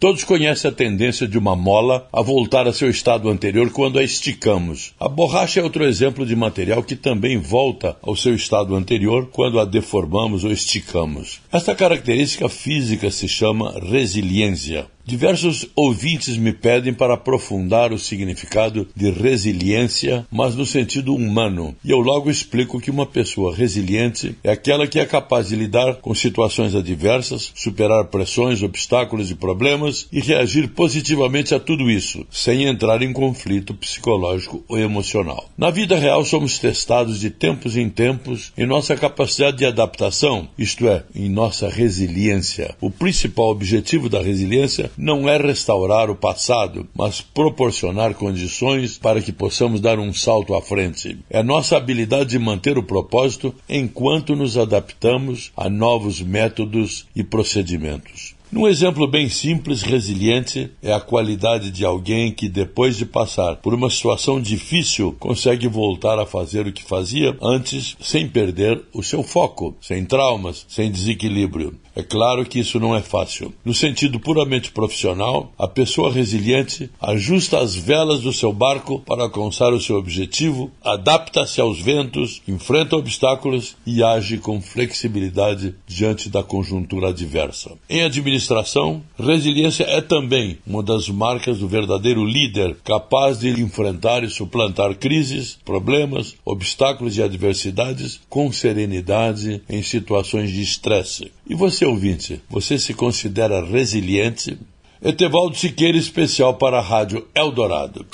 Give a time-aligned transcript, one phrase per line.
[0.00, 4.04] Todos conhecem a tendência de uma mola a voltar a seu estado anterior quando a
[4.04, 4.92] esticamos.
[5.00, 9.58] A borracha é outro exemplo de material que também volta ao seu estado anterior quando
[9.58, 11.40] a deformamos ou esticamos.
[11.50, 14.86] Esta característica física se chama resiliência.
[15.08, 21.74] Diversos ouvintes me pedem para aprofundar o significado de resiliência, mas no sentido humano.
[21.82, 25.94] E eu logo explico que uma pessoa resiliente é aquela que é capaz de lidar
[26.02, 32.64] com situações adversas, superar pressões, obstáculos e problemas e reagir positivamente a tudo isso, sem
[32.64, 35.48] entrar em conflito psicológico ou emocional.
[35.56, 40.88] Na vida real, somos testados de tempos em tempos em nossa capacidade de adaptação, isto
[40.88, 42.74] é, em nossa resiliência.
[42.80, 49.32] O principal objetivo da resiliência não é restaurar o passado, mas proporcionar condições para que
[49.32, 51.18] possamos dar um salto à frente.
[51.30, 58.37] É nossa habilidade de manter o propósito enquanto nos adaptamos a novos métodos e procedimentos.
[58.50, 63.74] Num exemplo bem simples, resiliente, é a qualidade de alguém que, depois de passar por
[63.74, 69.22] uma situação difícil, consegue voltar a fazer o que fazia antes sem perder o seu
[69.22, 71.78] foco, sem traumas, sem desequilíbrio.
[71.94, 73.52] É claro que isso não é fácil.
[73.62, 79.74] No sentido puramente profissional, a pessoa resiliente ajusta as velas do seu barco para alcançar
[79.74, 87.08] o seu objetivo, adapta-se aos ventos, enfrenta obstáculos e age com flexibilidade diante da conjuntura
[87.08, 87.72] adversa.
[87.90, 88.02] Em
[88.38, 94.94] administração, resiliência é também uma das marcas do verdadeiro líder, capaz de enfrentar e suplantar
[94.94, 101.32] crises, problemas, obstáculos e adversidades com serenidade em situações de estresse.
[101.48, 104.56] E você, ouvinte, você se considera resiliente?
[105.02, 108.06] Etevaldo Siqueira, especial para a Rádio Eldorado.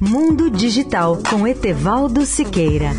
[0.00, 2.90] Mundo Digital com Etevaldo Siqueira.